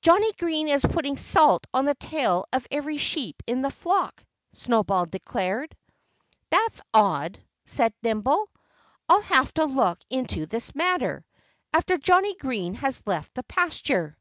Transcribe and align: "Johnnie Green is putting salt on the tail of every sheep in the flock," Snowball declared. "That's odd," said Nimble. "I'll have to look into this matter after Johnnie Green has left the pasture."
"Johnnie 0.00 0.32
Green 0.38 0.68
is 0.68 0.80
putting 0.88 1.18
salt 1.18 1.66
on 1.74 1.84
the 1.84 1.94
tail 1.94 2.46
of 2.50 2.66
every 2.70 2.96
sheep 2.96 3.42
in 3.46 3.60
the 3.60 3.70
flock," 3.70 4.24
Snowball 4.52 5.04
declared. 5.04 5.76
"That's 6.48 6.80
odd," 6.94 7.38
said 7.66 7.92
Nimble. 8.02 8.48
"I'll 9.10 9.20
have 9.20 9.52
to 9.52 9.66
look 9.66 10.00
into 10.08 10.46
this 10.46 10.74
matter 10.74 11.26
after 11.74 11.98
Johnnie 11.98 12.36
Green 12.36 12.72
has 12.76 13.02
left 13.04 13.34
the 13.34 13.42
pasture." 13.42 14.16